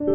[0.00, 0.06] 大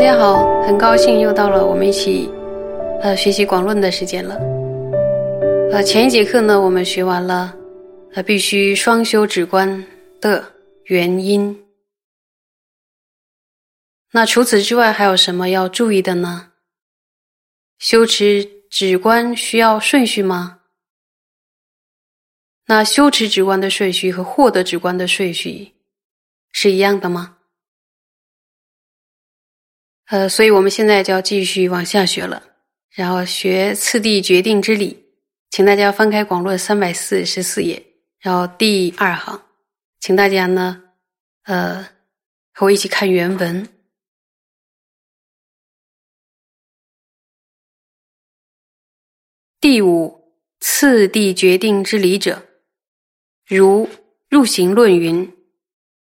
[0.00, 2.28] 家好，很高兴又到了我们一起
[3.02, 4.34] 呃学习广论的时间了。
[5.70, 7.54] 呃，前一节课呢，我们学完了
[8.14, 9.84] 呃必须双修止观
[10.20, 10.42] 的
[10.86, 11.56] 原因。
[14.12, 16.52] 那除此之外，还有什么要注意的呢？
[17.78, 20.60] 修持止观需要顺序吗？
[22.66, 25.74] 那修持止观的顺序和获得止观的顺序
[26.52, 27.38] 是一样的吗？
[30.06, 32.42] 呃，所以我们现在就要继续往下学了，
[32.90, 35.04] 然后学次第决定之理，
[35.50, 37.80] 请大家翻开广论三百四十四页，
[38.18, 39.40] 然后第二行，
[40.00, 40.82] 请大家呢，
[41.44, 41.88] 呃，
[42.52, 43.68] 和我一起看原文。
[49.60, 50.24] 第五
[50.58, 52.46] 次第决定之理者，
[53.46, 53.86] 如
[54.30, 55.30] 入行论云：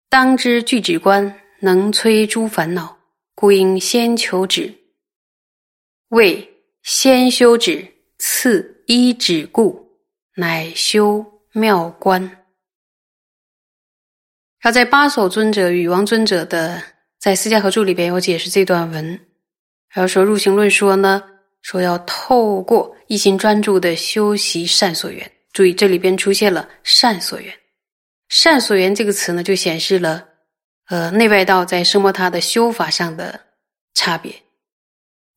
[0.10, 3.00] 当知具止观能摧诸烦恼。
[3.34, 4.74] 故应先求止，
[6.10, 7.86] 谓先修止，
[8.18, 10.00] 次依止故，
[10.36, 12.46] 乃修妙观。
[14.60, 16.82] 他在八首尊者与王尊者的
[17.20, 19.06] 在私家合著里边有解释这段文，
[19.90, 21.22] 然后说入行论说呢，
[21.66, 25.30] 说要透过一心专注的修习善所缘。
[25.52, 27.52] 注意这里边出现了善所缘，
[28.30, 30.24] 善所缘这个词呢，就显示了。
[30.90, 33.40] 呃，内外道在声摩他的修法上的
[33.96, 34.32] 差别，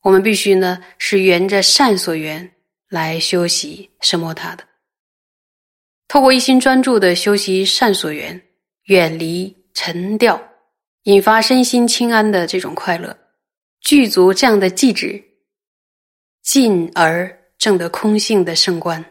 [0.03, 2.53] 我们必须呢是沿着善所缘
[2.91, 4.65] 来修习声摩他的，
[6.09, 8.39] 透过一心专注的修习善所缘，
[8.83, 10.39] 远离沉掉，
[11.05, 13.17] 引发身心清安的这种快乐，
[13.81, 15.25] 具足这样的寂止，
[16.51, 19.05] 进而证得空性的圣观，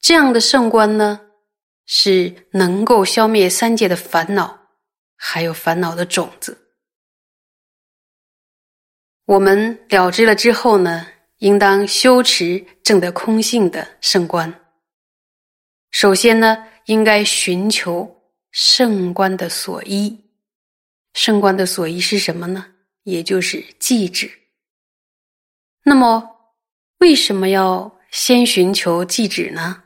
[0.00, 1.20] 这样的圣观呢，
[1.84, 4.58] 是能够消灭三界的烦恼。
[5.14, 6.56] 还有烦恼的种子，
[9.26, 11.06] 我们了知了之后呢，
[11.38, 14.64] 应当修持正得空性的圣观。
[15.90, 18.22] 首先呢，应该寻求
[18.52, 20.18] 圣观的所依。
[21.12, 22.64] 圣观的所依是什么呢？
[23.02, 24.30] 也就是寂止。
[25.82, 26.37] 那么，
[26.98, 29.84] 为什么要先寻求寂止呢？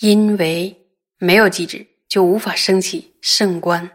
[0.00, 0.86] 因为
[1.18, 1.86] 没有寂止。
[2.10, 3.88] 就无法升起圣观，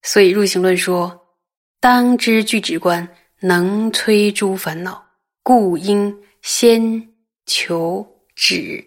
[0.00, 1.36] 所以入行论说：
[1.78, 3.06] 当知具止观
[3.40, 5.06] 能摧诸烦恼，
[5.42, 7.06] 故应先
[7.44, 8.82] 求止。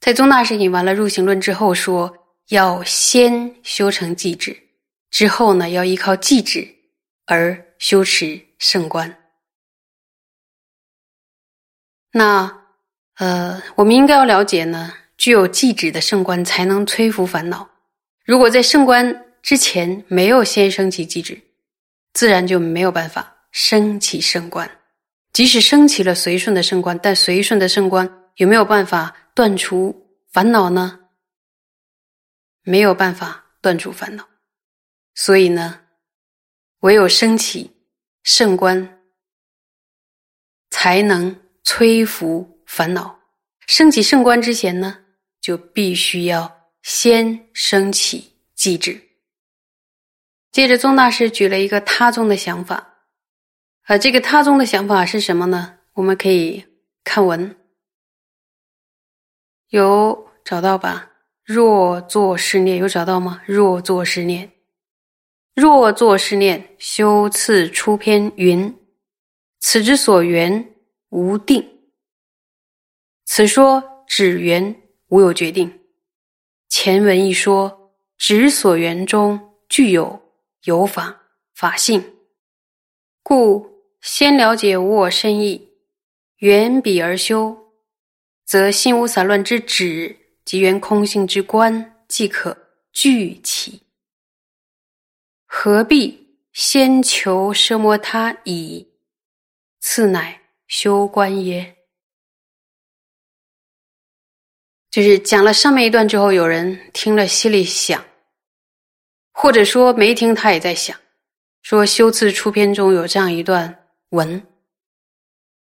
[0.00, 2.16] 在宗大师引完了入行论之后说，
[2.48, 4.58] 要先修成寂止，
[5.10, 6.66] 之后呢，要依靠寂止
[7.26, 9.23] 而修持圣观。
[12.16, 12.62] 那
[13.16, 14.94] 呃，我们应该要了解呢。
[15.16, 17.68] 具有寂止的圣观才能摧伏烦恼。
[18.24, 21.40] 如果在圣观之前没有先升起寂止，
[22.12, 24.68] 自然就没有办法升起圣观。
[25.32, 29.94] 即使升起了随顺的圣观，但随顺的圣观有没有办法断除
[30.32, 31.00] 烦恼呢？
[32.62, 34.28] 没有办法断除烦恼。
[35.14, 35.80] 所以呢，
[36.80, 37.70] 唯有升起
[38.24, 39.00] 圣观，
[40.70, 43.20] 才能摧伏烦恼。
[43.66, 44.98] 升起圣观之前呢？
[45.40, 48.98] 就必须要先升起机制。
[50.50, 52.94] 接着，宗大师举了一个他宗的想法，
[53.82, 55.78] 啊，这个他宗的想法是什么呢？
[55.94, 56.64] 我们可以
[57.02, 57.56] 看文，
[59.68, 61.10] 有找到吧？
[61.44, 63.42] 若作是念，有找到吗？
[63.44, 64.50] 若作是念，
[65.54, 68.74] 若作是念，修次出篇云：
[69.60, 70.73] 此之所缘
[71.14, 71.64] 无定。
[73.24, 74.82] 此说指缘。
[75.08, 75.80] 无有决定。
[76.68, 80.20] 前文一说，指所缘中具有
[80.64, 81.20] 有法
[81.54, 82.02] 法性，
[83.22, 83.64] 故
[84.00, 85.68] 先了解无我深意，
[86.38, 87.56] 缘彼而修，
[88.44, 92.56] 则心无散乱之止及缘空性之观即可
[92.92, 93.82] 具起。
[95.46, 98.88] 何必先求奢摩他已，
[99.80, 100.40] 次乃
[100.76, 101.76] 修观耶？
[104.90, 108.04] 就是讲了上面一段之后，有人听了心里想，
[109.30, 110.98] 或者说没听他也在想，
[111.62, 114.44] 说修次出篇中有这样一段文，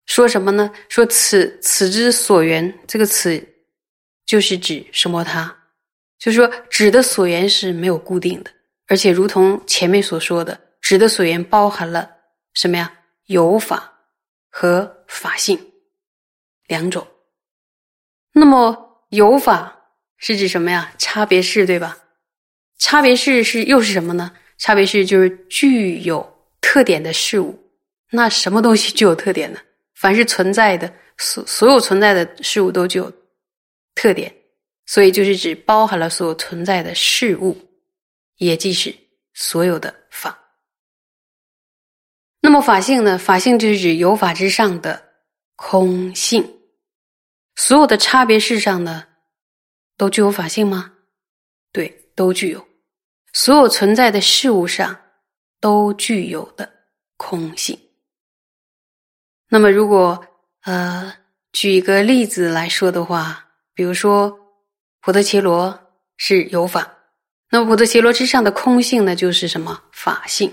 [0.06, 0.72] 说什么呢？
[0.90, 3.44] 说此此之所缘这个词，
[4.28, 5.24] 就是指什么？
[5.24, 5.58] 他
[6.20, 8.52] 就是说，指的所缘是没有固定的，
[8.86, 12.08] 而且如同前面所说的，指的所缘包含了
[12.54, 12.96] 什么呀？
[13.26, 13.92] 有法
[14.52, 15.60] 和法性
[16.68, 17.06] 两种。
[18.32, 19.76] 那么有法
[20.18, 20.94] 是指什么呀？
[20.98, 21.98] 差别是对吧？
[22.78, 24.32] 差别是是又是什么呢？
[24.58, 27.60] 差别是就是具有特点的事物。
[28.12, 29.60] 那什么东西具有特点呢？
[29.96, 33.12] 凡是存在的所所有存在的事物都具有
[33.96, 34.34] 特点。
[34.86, 37.56] 所以就是指包含了所有存在的事物，
[38.38, 38.96] 也即是
[39.34, 40.39] 所有的法。
[42.50, 43.16] 那么法性呢？
[43.16, 45.00] 法性就是指有法之上的
[45.56, 46.44] 空性。
[47.56, 49.06] 所有的差别事上呢，
[49.96, 50.92] 都具有法性吗？
[51.72, 52.68] 对，都具有。
[53.34, 55.00] 所有存在的事物上
[55.62, 56.68] 都具有的
[57.18, 57.80] 空性。
[59.48, 60.20] 那么如果
[60.64, 61.14] 呃
[61.52, 64.36] 举一个例子来说的话，比如说。
[65.02, 65.80] 普特伽罗
[66.18, 66.98] 是有法，
[67.52, 70.52] 那么普特伽罗之上的空性呢，就是什么法性？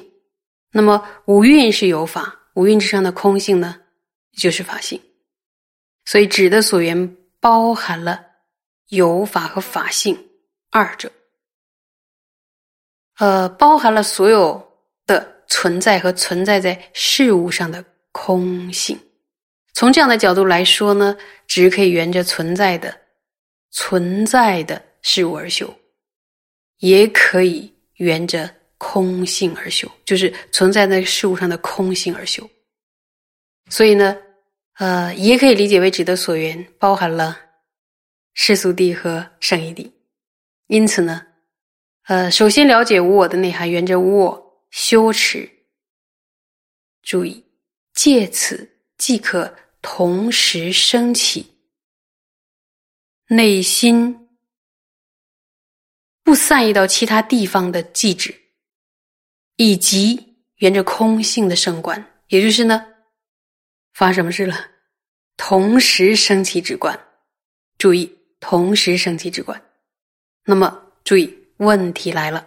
[0.77, 3.81] 那么五蕴是有法，五蕴之上的空性呢，
[4.37, 5.01] 就是法性。
[6.05, 8.21] 所以指的所缘包含了
[8.89, 10.29] 有法和法性
[10.71, 11.11] 二者，
[13.19, 14.71] 呃，包含了所有
[15.07, 17.83] 的存在和存在在事物上的
[18.13, 18.99] 空性。
[19.73, 22.95] 从这样的角度来说呢，只可以沿着存在的。
[23.73, 25.75] 存在的事物而修，
[26.79, 32.49] 也可以沿着空性而修，就是存在在事物上的空性而修。
[33.71, 34.17] 所以呢，
[34.75, 37.39] 呃，也可以理解为指的所缘包含了
[38.35, 39.91] 世俗谛和圣义谛。
[40.69, 41.27] 因此呢，
[42.05, 45.51] 呃，首先了解无我的内涵，沿着无我修持，
[47.03, 47.45] 注意，
[47.95, 51.55] 借此即可同时升起。
[53.29, 54.29] 内心
[56.23, 58.33] 不散逸到其他地方的寂止，
[59.57, 62.87] 以及沿着空性的圣观，也就是呢，
[63.93, 64.57] 发生什么事了？
[65.37, 66.99] 同时升起止观，
[67.77, 68.11] 注意，
[68.41, 69.61] 同时升起止观。
[70.45, 72.47] 那么，注意，问题来了：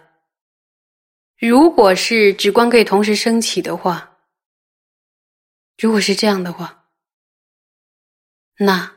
[1.38, 4.18] 如果是止观可以同时升起的话，
[5.78, 6.88] 如果是这样的话，
[8.58, 8.96] 那。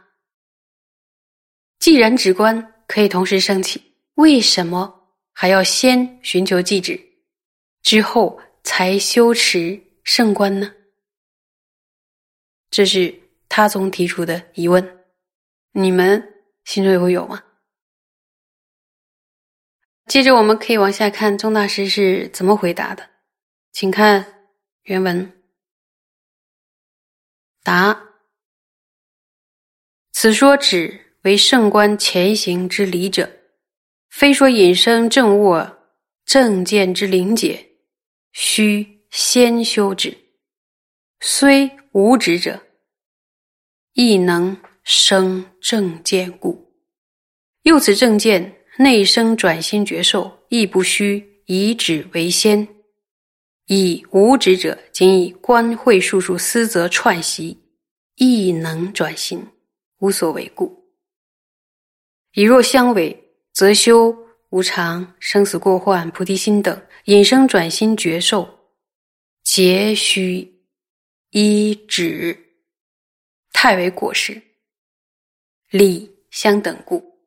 [1.80, 3.82] 既然止观可以同时升起，
[4.14, 6.98] 为什么还要先寻求寂止，
[7.84, 10.74] 之后才修持圣观呢？
[12.72, 13.14] 这是
[13.48, 15.06] 他总提出的疑问，
[15.74, 17.44] 你们心中也会有吗？
[20.08, 23.08] 接着我们可以往下看，宗大师是怎么回答的，
[23.72, 24.48] 请看
[24.84, 25.44] 原文。
[27.62, 28.02] 答：
[30.12, 31.02] 此说止。
[31.24, 33.32] 为圣观前行之理者，
[34.10, 35.88] 非说引生正卧
[36.26, 37.73] 正见之灵解，
[38.34, 40.18] 须先修止。
[41.22, 42.62] 虽无止者，
[43.94, 46.74] 亦能生正见故。
[47.62, 52.68] 又此正见内生转心觉受，亦不须以止为先。
[53.68, 57.58] 以无止者，仅以观会数数思则串习，
[58.16, 59.48] 亦能转心，
[60.00, 60.84] 无所为故。
[62.34, 64.14] 以若相违，则修
[64.50, 68.72] 无常、生死过患、菩提心等引生转心觉受，
[69.44, 70.62] 皆须
[71.32, 72.56] 依止，
[73.52, 74.42] 太为果实，
[75.70, 77.20] 理相等故。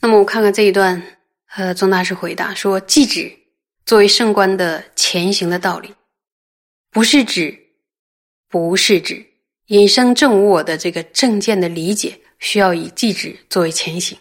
[0.00, 3.30] 那么我看看这一段，呃，宗大师回答说：即止
[3.84, 5.94] 作为圣观的前行的道理，
[6.90, 7.58] 不是指，
[8.48, 9.26] 不是指
[9.66, 12.18] 引生正无我的这个正见的理解。
[12.38, 14.16] 需要以寂止作为前行。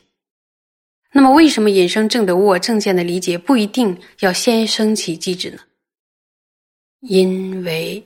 [1.11, 5.59] 那么，为什么引生正的我正见的理解不一定要先升起寂止呢？
[7.01, 8.05] 因为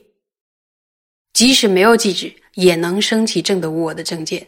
[1.32, 4.46] 即使没有寂止，也能升起正的我的正见。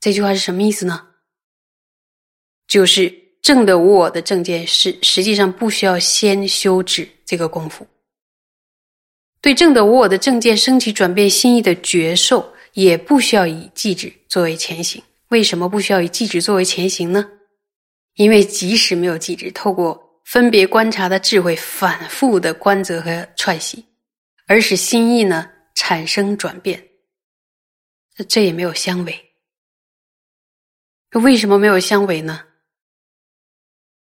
[0.00, 1.06] 这句话是什么意思呢？
[2.66, 7.86] 就是正的我的正见是实际上不需要先修止这个功夫。
[9.40, 12.54] 对正的我的正见升起转变心意的觉受。
[12.74, 15.00] 也不需要以记止作为前行。
[15.28, 17.30] 为什么不需要以记止作为前行呢？
[18.14, 23.84] 因为即使没有寂止，透过分别观察的智慧，反复的观则和串习，
[24.46, 26.88] 而使心意呢产生转变，
[28.28, 29.34] 这也没有相违。
[31.22, 32.46] 为什么没有相违呢？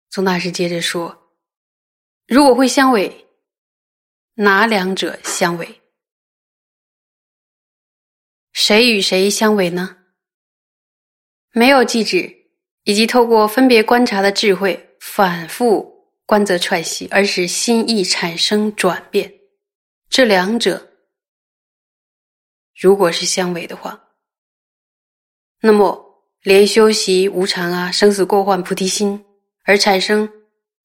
[0.10, 1.34] 宗大师接着说
[2.28, 3.28] ：“如果会相违，
[4.34, 5.82] 哪两者相违？”
[8.52, 9.98] 谁与谁相违呢？
[11.52, 12.37] 没有寂止，
[12.88, 19.29] 以及透过分别观察的智慧，反复观则串习，而使心意产生转变。
[20.10, 20.94] 这两者
[22.79, 24.01] 如果是相违的话，
[25.60, 26.01] 那么
[26.44, 29.25] 连修习无常啊、生死过患、菩提心
[29.65, 30.32] 而产生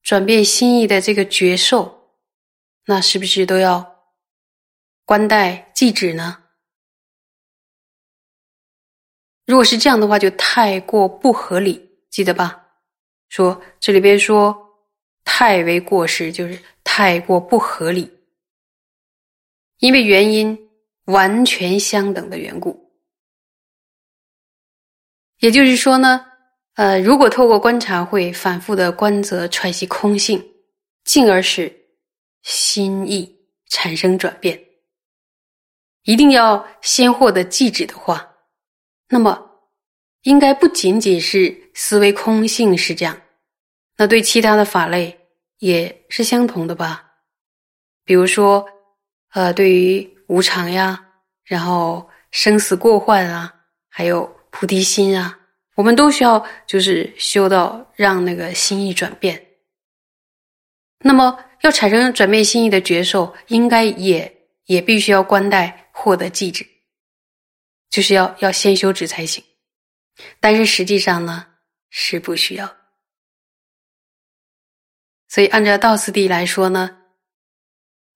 [0.02, 2.16] 转变心意的这个觉受，
[2.86, 4.02] 那是不是都要
[5.04, 6.38] 观待即止呢？
[9.46, 12.64] 如果是这样的话，就太过不合理，记得吧？
[13.30, 14.54] 说这里边说
[15.24, 18.08] 太为过失，就是太过不合理，
[19.78, 20.68] 因为原因
[21.06, 22.78] 完全相等的缘故。
[25.38, 26.24] 也就是说呢，
[26.74, 30.40] 呃，如果透过观察会反复的观则揣析空性，
[31.04, 31.74] 进而使
[32.42, 33.34] 心意
[33.68, 34.62] 产生转变，
[36.02, 38.30] 一定要先获得记止的话。
[39.08, 39.51] 那么，
[40.22, 43.20] 应该不仅仅是思维空性是这样，
[43.96, 45.18] 那对其他的法类
[45.58, 47.04] 也是相同的吧？
[48.04, 48.64] 比如说，
[49.32, 51.04] 呃，对于无常呀，
[51.44, 53.52] 然后生死过患啊，
[53.88, 55.38] 还有菩提心啊，
[55.74, 59.44] 我们都需要就是修到让那个心意转变。
[60.98, 64.32] 那么，要产生转变心意的觉受，应该也
[64.66, 66.64] 也必须要观待获得记止。
[67.90, 69.42] 就是要要先修止才行，
[70.40, 71.46] 但是实际上呢
[71.90, 72.76] 是不需要。
[75.28, 76.96] 所以按照道次第来说呢，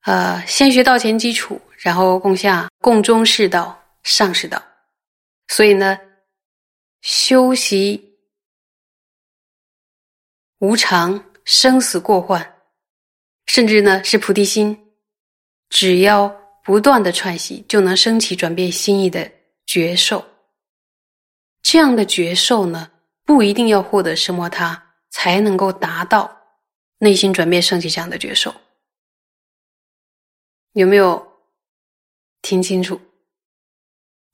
[0.03, 4.63] 呃，先学道前基础，然后共下共中士道、上士道。
[5.49, 5.99] 所以呢，
[7.01, 8.19] 修习
[10.59, 12.55] 无常、生死过患，
[13.47, 14.77] 甚至呢是菩提心，
[15.71, 16.29] 只要
[16.65, 19.31] 不断的串习，就能升起转变心意的。
[19.67, 20.25] 觉受，
[21.69, 22.93] 这样的觉受呢，
[23.25, 26.41] 不一定要获得什么他才能够达到
[26.99, 28.55] 内心转变升起这样的觉受，
[30.75, 31.41] 有没有
[32.41, 33.01] 听清楚？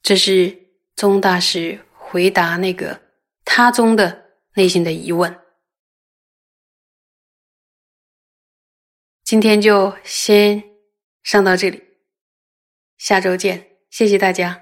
[0.03, 3.01] 这是宗大师回答那个
[3.47, 5.41] 他宗的内心的疑问。
[9.25, 10.63] 今天就先
[11.23, 11.83] 上到这里，
[12.99, 14.62] 下周见，谢谢大家。